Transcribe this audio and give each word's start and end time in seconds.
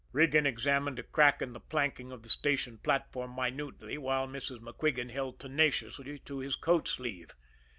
Regan 0.13 0.47
examined 0.47 0.97
a 0.97 1.03
crack 1.03 1.43
in 1.43 1.53
the 1.53 1.59
planking 1.59 2.11
of 2.11 2.23
the 2.23 2.29
station 2.31 2.79
platform 2.79 3.35
minutely, 3.35 3.99
while 3.99 4.27
Mrs. 4.27 4.57
MacQuigan 4.57 5.11
held 5.11 5.39
tenaciously 5.39 6.17
to 6.17 6.39
his 6.39 6.55
coat 6.55 6.87
sleeve. 6.87 7.35